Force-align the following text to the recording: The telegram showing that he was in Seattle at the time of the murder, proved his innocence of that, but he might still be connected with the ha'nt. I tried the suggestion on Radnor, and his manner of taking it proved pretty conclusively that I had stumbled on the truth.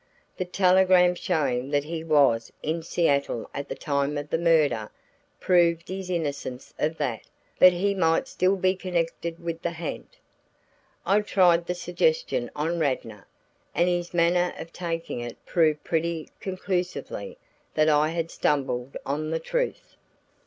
The 0.35 0.45
telegram 0.45 1.13
showing 1.13 1.69
that 1.69 1.83
he 1.83 2.03
was 2.03 2.51
in 2.63 2.81
Seattle 2.81 3.47
at 3.53 3.69
the 3.69 3.75
time 3.75 4.17
of 4.17 4.31
the 4.31 4.39
murder, 4.39 4.89
proved 5.39 5.89
his 5.89 6.09
innocence 6.09 6.73
of 6.79 6.97
that, 6.97 7.21
but 7.59 7.71
he 7.71 7.93
might 7.93 8.27
still 8.27 8.55
be 8.55 8.75
connected 8.75 9.37
with 9.39 9.61
the 9.61 9.73
ha'nt. 9.73 10.17
I 11.05 11.19
tried 11.21 11.67
the 11.67 11.75
suggestion 11.75 12.49
on 12.55 12.79
Radnor, 12.79 13.27
and 13.75 13.87
his 13.87 14.11
manner 14.11 14.55
of 14.57 14.73
taking 14.73 15.19
it 15.19 15.37
proved 15.45 15.83
pretty 15.83 16.29
conclusively 16.39 17.37
that 17.75 17.87
I 17.87 18.09
had 18.09 18.31
stumbled 18.31 18.97
on 19.05 19.29
the 19.29 19.39
truth. 19.39 19.97